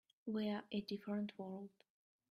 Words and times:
We're 0.25 0.63
a 0.71 0.81
different 0.81 1.37
world. 1.37 1.69